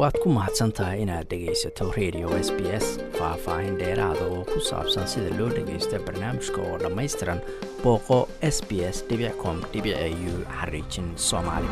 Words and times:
waad 0.00 0.16
ku 0.22 0.28
mahadsan 0.32 0.70
tahay 0.76 1.02
inaad 1.04 1.26
dhegaysato 1.30 1.84
radio 1.96 2.28
s 2.46 2.48
b 2.56 2.60
s 2.84 2.86
faah-faahin 3.18 3.74
dheeraada 3.80 4.24
oo 4.34 4.44
ku 4.52 4.60
saabsan 4.68 5.06
sida 5.12 5.30
loo 5.38 5.48
dhagaysto 5.56 5.98
barnaamijka 6.06 6.60
oo 6.68 6.76
dhammaystiran 6.82 7.40
booqo 7.82 8.18
s 8.54 8.62
b 8.68 8.80
s 8.94 9.04
com 9.42 9.58
u 9.60 10.32
xariijin 10.60 11.08
soomaali. 11.28 11.68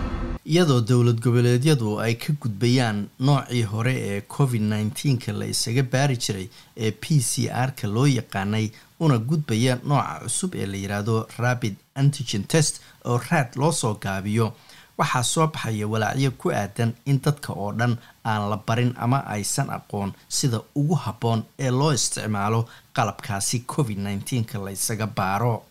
Iyadoo 0.52 0.80
dowlad 0.90 1.20
goboleedyadu 1.24 2.00
ay 2.04 2.14
ka 2.14 2.32
gudbayaan 2.42 3.08
noocii 3.18 3.62
hore 3.72 3.94
ee 4.10 4.20
covid 4.36 4.62
nneteen-ka 4.62 5.32
la 5.32 5.46
isaga 5.54 5.82
baari 5.82 6.16
jiray 6.16 6.48
ee 6.76 6.90
p 6.90 7.20
c 7.30 7.48
r-ka 7.66 7.86
loo 7.88 8.06
yaqaanay 8.06 8.70
una 9.00 9.18
gudbaya 9.18 9.78
nooca 9.84 10.20
cusub 10.24 10.54
ee 10.54 10.66
la 10.66 10.76
yidhaahdo 10.76 11.26
rabid 11.38 11.74
antigen 11.94 12.44
test 12.44 12.80
oo 13.04 13.18
raad 13.30 13.56
loo 13.56 13.72
soo 13.72 13.94
gaabiyo 13.94 14.52
waxaa 14.98 15.22
soo 15.32 15.46
baxaya 15.54 15.86
walaacyo 15.92 16.30
ku 16.40 16.50
aadan 16.50 16.90
in 17.10 17.20
dadka 17.24 17.52
oo 17.52 17.72
dhan 17.78 17.94
aan 18.30 18.50
la 18.50 18.56
barin 18.66 18.92
ama 19.04 19.18
aysan 19.34 19.70
aqoon 19.70 20.10
sida 20.28 20.58
ugu 20.74 20.94
habboon 21.04 21.40
ee 21.58 21.70
loo 21.70 21.92
isticmaalo 21.98 22.60
qalabkaasi 22.96 23.58
covid 23.72 23.98
nneteen-ka 23.98 24.58
la 24.58 25.06
baaro. 25.06 25.62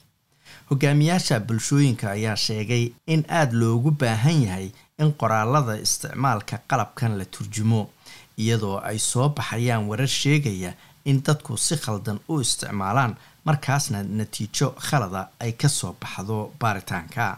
Hogaamiyaasha 0.69 1.39
bulshooyinka 1.39 2.11
ayaa 2.11 2.35
sheegay 2.35 2.91
in 3.07 3.23
aada 3.29 3.53
loogu 3.61 3.91
baahan 3.91 4.41
yahay 4.43 4.67
in 4.99 5.11
qoraalada 5.19 5.75
isticmaalka 5.85 6.57
qalabkan 6.69 7.17
la 7.19 7.25
turjumo 7.25 7.81
iyadoo 8.37 8.77
ay 8.89 8.99
soo 8.99 9.29
baxayaan 9.29 9.87
warar 9.89 10.07
sheegaya 10.07 10.71
in 11.05 11.21
dadku 11.23 11.57
si 11.57 11.75
khaldan 11.83 12.19
u 12.29 12.39
isticmaalaan 12.41 13.15
markaasna 13.45 14.03
natiijo 14.03 14.67
khalada 14.87 15.21
ay 15.39 15.51
ka 15.51 15.69
soo 15.69 15.95
baxdo 16.01 16.51
baaritaanka 16.59 17.37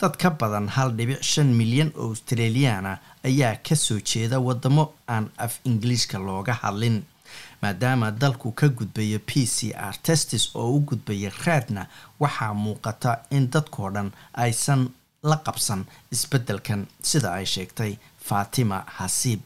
dad 0.00 0.16
ka 0.20 0.30
badan 0.30 0.68
hal 0.68 0.90
dhibic 0.96 1.22
shan 1.22 1.48
milyan 1.60 1.90
oo 1.96 2.08
australiyaana 2.12 2.98
ayaa 3.28 3.56
ka 3.66 3.74
soo 3.76 4.00
jeeda 4.10 4.38
wadamo 4.40 4.84
aan 5.08 5.26
af 5.38 5.54
ingiliishka 5.64 6.18
looga 6.18 6.52
hadlin 6.62 7.02
maadaama 7.62 8.10
dalku 8.10 8.52
ka 8.52 8.68
gudbaya 8.68 9.18
p 9.18 9.46
c 9.46 9.72
r 9.92 9.94
testis 10.02 10.44
oo 10.54 10.68
u 10.76 10.80
gudbaya 10.88 11.30
raadna 11.46 11.86
waxaa 12.20 12.54
muuqata 12.54 13.18
in 13.30 13.50
dadkoo 13.50 13.90
dhan 13.90 14.10
aysan 14.34 14.88
la 15.22 15.36
qabsan 15.46 15.84
isbeddelkan 16.12 16.86
sida 17.02 17.32
ay 17.38 17.46
sheegtay 17.54 17.92
fatima 18.28 18.78
hasiib 18.98 19.40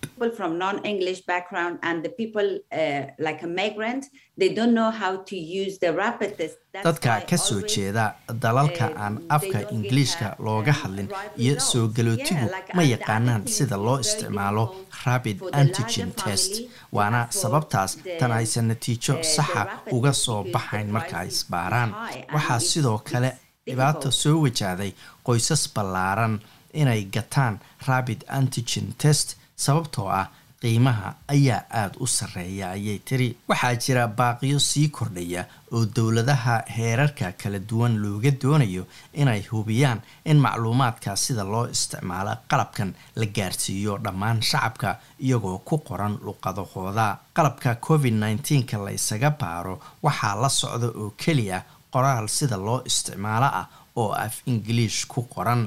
dadka 6.85 7.21
ka 7.29 7.37
soo 7.37 7.61
jeeda 7.73 8.05
dalalka 8.43 8.87
aan 9.05 9.17
afka 9.37 9.59
ingiliishka 9.75 10.37
looga 10.39 10.73
hadlin 10.81 11.09
iyo 11.45 11.55
soo 11.61 11.89
galootigu 11.97 12.47
ma 12.77 12.83
yaqaanaan 12.83 13.43
sida 13.57 13.77
loo 13.87 13.99
isticmaalo 14.05 14.65
rabid 15.05 15.39
antigen 15.53 16.13
test. 16.25 16.53
waana 16.97 17.21
sababtaas 17.41 17.93
tan 18.21 18.33
aysan 18.33 18.67
natiijo 18.71 19.15
saxa 19.35 19.63
uga 19.97 20.13
soo 20.13 20.41
baxayn 20.53 20.89
marka 20.97 21.15
ay 21.23 21.29
isbaaraan. 21.29 21.91
waxaa 22.35 22.61
sidoo 22.71 22.99
kale 23.11 23.31
dhibaato 23.71 24.11
soo 24.11 24.41
wajahday 24.43 24.93
qoysas 25.27 25.63
ballaaran 25.75 26.41
inay 26.81 27.03
gataan 27.15 27.61
rabid 27.87 28.21
antigen 28.39 28.93
test 28.99 29.37
sababtoo 29.57 30.09
ah 30.21 30.27
qiimaha 30.61 31.15
ayaa 31.35 31.63
aada 31.81 31.97
u 32.01 32.07
sarreeya 32.07 32.71
ayay 32.77 32.99
tiri. 32.99 33.29
Waxaa 33.49 33.75
jira 33.85 34.09
baaqiyo 34.09 34.59
sii 34.61 34.89
kordhaya 34.89 35.45
oo 35.73 35.85
dowladaha 35.97 36.57
heerarka 36.77 37.33
kala 37.33 37.59
duwan 37.59 37.97
looga 38.03 38.31
doonayo 38.43 38.85
inay 39.15 39.43
hubiyaan 39.53 40.01
in 40.25 40.39
macluumaadka 40.45 41.17
sida 41.17 41.45
loo 41.45 41.65
isticmaalo 41.75 42.35
qalabkan 42.51 42.93
la 43.17 43.27
gaarsiiyo 43.37 43.99
dhammaan 44.05 44.43
shacabka 44.43 44.99
iyagoo 45.21 45.59
ku 45.59 45.79
qoran 45.79 46.19
luqadahooda. 46.25 47.09
Qalabka 47.37 47.75
covid 47.87 48.15
nneteen-ka 48.15 48.79
la 48.85 48.91
ysaga 48.93 49.31
baaro 49.41 49.81
waxaa 50.03 50.35
la 50.43 50.49
socda 50.49 50.87
oo 50.87 51.11
keliya 51.17 51.63
qoraal 51.93 52.27
sida 52.37 52.57
loo 52.67 52.79
isticmaalo 52.91 53.49
ah 53.61 53.67
oo 54.01 54.11
af 54.27 54.35
ingiliish 54.53 55.01
ku 55.13 55.21
qoran 55.35 55.63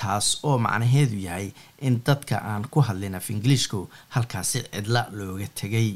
taas 0.00 0.26
oo 0.48 0.56
macnaheedu 0.64 1.16
yahay 1.26 1.48
in 1.86 1.94
dadka 2.06 2.36
aan 2.50 2.64
ku 2.72 2.78
hadlin 2.86 3.14
af 3.18 3.26
ingiliishku 3.34 3.78
halkaasi 4.14 4.58
cidla 4.72 5.02
looga 5.18 5.48
tegay 5.60 5.88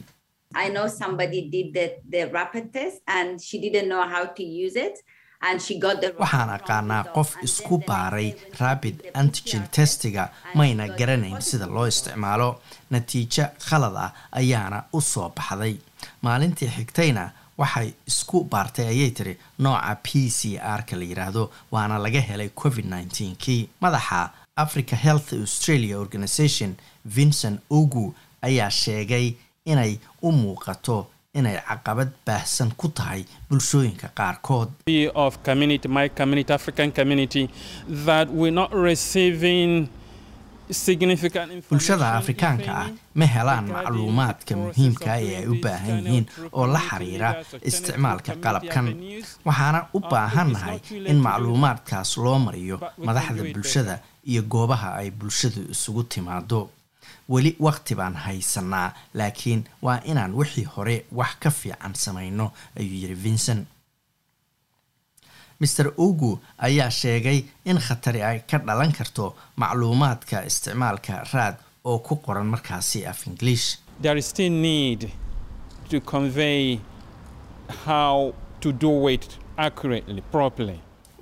waxaan 6.21 6.51
aqaanaa 6.59 7.05
qof 7.17 7.31
isku 7.47 7.79
baaray 7.89 8.29
rabid 8.61 8.97
antigen 9.21 9.65
testiga 9.77 10.25
mayna 10.55 10.85
garanayn 10.99 11.41
sida 11.49 11.67
loo 11.67 11.87
isticmaalo. 11.93 12.49
Natiijo 12.91 13.45
khalad 13.69 13.97
ah 14.05 14.11
ayaana 14.41 14.79
u 14.93 15.01
soo 15.01 15.29
baxday. 15.37 15.75
Maalintii 16.23 16.69
xigtayna 16.77 17.25
waxay 17.59 17.89
isku 18.11 18.45
baartay 18.53 18.87
ayay 18.93 19.11
tiri 19.11 19.35
nooca 19.59 19.95
p 20.05 20.29
c 20.39 20.59
r-ka 20.79 20.97
la 20.97 21.05
yidhaahdo 21.11 21.51
waana 21.73 21.99
laga 21.99 22.21
helay 22.21 22.49
covid 22.63 22.87
nneteen-kii 22.93 23.69
madaxa 23.81 24.31
africa 24.65 24.95
health 25.07 25.33
australia 25.33 25.99
organization 25.99 26.75
vincent 27.05 27.61
ogu 27.71 28.15
ayaa 28.43 28.71
sheegay 28.71 29.27
inay 29.65 29.99
u 30.23 30.33
muuqato 30.33 31.07
inay 31.39 31.57
caqabad 31.69 32.11
baahsan 32.27 32.71
ku 32.81 32.89
tahay 32.89 33.25
bulshooyinka 33.51 34.09
qaarkood 34.19 34.69
bulshada 41.71 42.07
afrikaanka 42.21 42.71
ah 42.83 42.89
ma 43.15 43.27
helaan 43.35 43.67
macluumaadka 43.77 44.53
muhiimka 44.63 45.13
ee 45.21 45.37
ay 45.41 45.47
u 45.53 45.55
baahan 45.65 45.99
yihiin 46.07 46.27
oo 46.53 46.67
la 46.75 46.81
xiriira 46.89 47.29
isticmaalka 47.71 48.33
qalabkan. 48.45 48.87
waxaana 49.49 49.81
u 49.97 50.01
baahannahay 50.01 50.79
in 51.11 51.19
macluumaadkaas 51.27 52.17
loo 52.25 52.39
mariyo 52.47 52.77
madaxda 53.09 53.43
bulshada 53.55 53.95
iyo 54.31 54.43
goobaha 54.43 54.89
ay 55.01 55.11
bulshadu 55.11 55.61
isugu 55.75 56.03
timaado. 56.03 56.71
Weli 57.29 57.57
waqti 57.67 57.95
baan 57.99 58.15
haysanaa 58.25 58.89
laakiin 59.15 59.65
waa 59.83 60.01
inaan 60.11 60.33
wixii 60.41 60.65
hore 60.75 60.97
wax 61.19 61.33
ka 61.43 61.51
fiican 61.51 61.95
samayno 61.95 62.47
ayuu 62.79 62.99
yidhi 63.03 63.15
vincent 63.25 63.67
maer 65.61 65.89
ogu 66.07 66.31
ayaa 66.67 66.91
sheegay 66.91 67.39
in 67.65 67.79
khatari 67.87 68.23
ay 68.23 68.39
ka 68.51 68.59
dhalan 68.67 68.93
karto 68.99 69.35
macluumaadka 69.57 70.45
isticmaalka 70.51 71.15
raad 71.33 71.57
oo 71.85 71.99
ku 72.07 72.15
qoran 72.25 72.47
markaasi 72.55 73.07
af 73.07 73.27
ingiliish 73.27 73.69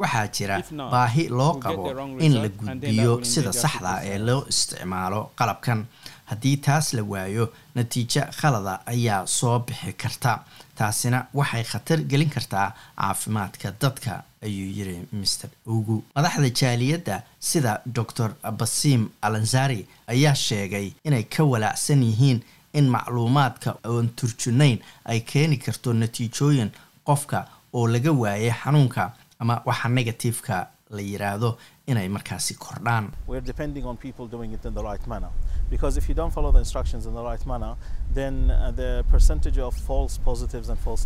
waxaa 0.03 0.27
jira 0.37 0.57
baahi 0.93 1.29
loo 1.29 1.55
qabo 1.63 1.85
in 2.27 2.33
la 2.43 2.49
gudbiyo 2.49 3.13
sida 3.25 3.53
saxda 3.53 3.93
ee 4.11 4.19
loo 4.19 4.41
isticmaalo 4.53 5.21
qalabkan. 5.39 5.87
Haddii 6.31 6.57
taas 6.57 6.87
la 6.97 7.03
waayo 7.03 7.45
natiijo 7.75 8.23
khalada 8.41 8.75
ayaa 8.93 9.27
soo 9.27 9.59
bixi 9.67 9.93
karta. 9.93 10.33
Taasina 10.79 11.19
waxay 11.39 11.65
khatar 11.65 11.99
gelin 12.11 12.31
kartaa 12.31 12.69
caafimaadka 12.97 13.69
dadka 13.83 14.23
ayuu 14.47 14.71
yiri 14.77 14.97
maer 15.13 15.51
ogu 15.67 16.03
madaxda 16.17 16.49
jaaliyadda 16.61 17.23
sida 17.41 17.73
docor 17.97 18.31
basim 18.59 19.03
alanzari 19.23 19.87
ayaa 20.13 20.35
sheegay 20.35 20.87
inay 21.05 21.23
ka 21.35 21.45
walaacsan 21.53 22.03
yihiin 22.03 22.41
in 22.79 22.87
macluumaadka 22.95 23.71
oon 23.93 24.09
turjunayn 24.19 24.79
ay 25.05 25.21
keeni 25.21 25.57
karto 25.65 25.93
natiijooyin 25.93 26.71
qofka 27.07 27.39
oo 27.73 27.87
laga 27.95 28.13
waayay 28.13 28.53
xanuunka 28.63 29.13
ama 29.39 29.63
waxa 29.67 29.89
negatifeka 29.89 30.67
la 30.91 31.03
yiraahdo 31.03 31.59
inay 31.87 32.09
markaasi 32.09 32.55
kordhaan. 32.55 33.11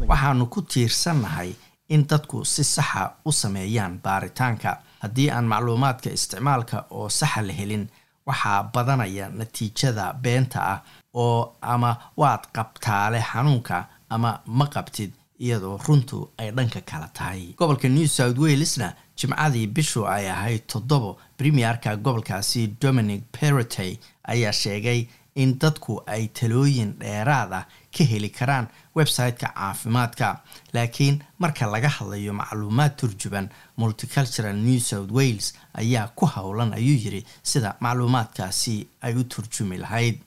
Waxaanu 0.09 0.47
ku 0.47 0.63
tiirsannahay 0.63 1.55
in 1.89 2.05
dadku 2.07 2.45
si 2.45 2.65
saxa 2.65 3.13
u 3.25 3.33
sameeyaan 3.33 4.01
baaritaanka. 4.05 4.79
Haddii 5.03 5.31
aan 5.31 5.45
macluumaadka 5.47 6.11
isticmaalka 6.11 6.85
oo 6.91 7.09
saxa 7.09 7.43
la 7.43 7.53
helin 7.53 7.89
waxaa 8.27 8.63
badanaya 8.75 9.29
natiijada 9.29 10.13
beenta 10.23 10.61
ah 10.73 10.81
oo 11.15 11.57
ama 11.63 11.97
waad 12.17 12.45
qabtaale 12.53 13.21
xanuunka 13.33 13.85
ama 14.11 14.41
ma 14.47 14.67
qabtid 14.67 15.13
iyadoo 15.39 15.77
runtu 15.87 16.31
ay 16.39 16.51
dhanka 16.51 16.81
kala 16.81 17.09
tahay. 17.15 17.55
Gobolka 17.57 17.89
new 17.89 18.07
south 18.07 18.39
walesna 18.39 18.95
jimcadii 19.17 19.67
bishu 19.67 20.07
ay 20.07 20.29
ahayd 20.31 20.67
toddobo 20.67 21.19
premierka 21.37 21.97
gobolkaasi 21.97 22.67
dominic 22.81 23.23
perotey 23.33 23.99
ayaa 24.25 24.53
sheegay 24.53 25.07
in 25.35 25.59
dadku 25.59 26.03
ay 26.07 26.27
talooyin 26.29 26.95
dheeraad 26.99 27.53
ah 27.53 27.65
ka 27.97 28.05
heli 28.05 28.29
karaan 28.31 28.67
website-ka 28.97 29.53
caafimaadka. 29.55 30.41
Laakiin 30.75 31.23
marka 31.39 31.67
laga 31.71 31.89
hadlayo 31.89 32.33
macluumaad 32.33 32.97
turjuban 32.97 33.49
multicultural 33.77 34.57
new 34.57 34.81
south 34.81 35.11
wales 35.11 35.55
ayaa 35.75 36.09
ku 36.17 36.27
howlan 36.27 36.73
ayuu 36.75 36.99
yiri 37.05 37.25
sida 37.43 37.77
macluumaadkaasi 37.81 38.87
ay 39.03 39.15
u 39.15 39.25
turjumi 39.25 39.79
lahayd. 39.79 40.19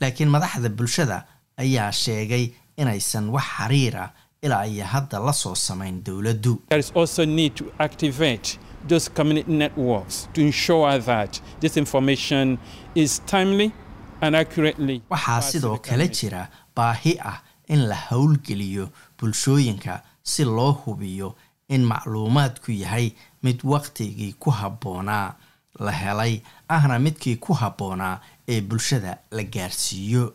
Laakiin 0.00 0.28
madaxda 0.30 0.68
bulshada 0.68 1.24
ayaa 1.56 1.92
sheegay 1.92 2.50
inaysan 2.76 3.28
wax 3.30 3.44
xiriira 3.56 4.10
ilaa 4.42 4.66
iyo 4.66 4.84
hadda 4.84 5.18
la 5.18 5.32
soo 5.32 5.54
samayn 5.54 6.02
dowladdu 6.04 6.62
those 8.88 9.10
community 9.10 9.52
networks 9.52 10.28
to 10.32 10.40
ensure 10.40 10.98
that 10.98 11.40
this 11.60 11.76
information 11.76 12.58
is 12.94 13.20
timely 13.26 13.72
and 14.20 14.36
accurately. 14.36 15.02
waxaa 15.10 15.42
sidoo 15.42 15.78
kale 15.78 16.08
jira 16.08 16.48
baahi 16.76 17.18
ah 17.24 17.42
in 17.68 17.86
la 17.88 17.94
howlgeliyo 18.10 18.88
bulshooyinka 19.18 20.02
si 20.22 20.44
loo 20.44 20.72
hubiyo 20.72 21.36
in 21.68 21.84
macluumaadku 21.84 22.70
yahay 22.72 23.10
mid 23.42 23.60
wakhtigii 23.64 24.32
ku 24.32 24.50
habboonaa 24.50 25.34
la 25.80 25.92
helay 25.92 26.40
ahna 26.68 26.98
midkii 26.98 27.36
ku 27.36 27.52
habboonaa 27.52 28.20
ee 28.48 28.60
bulshada 28.60 29.18
la 29.30 29.42
gaarsiiyo 29.42 30.34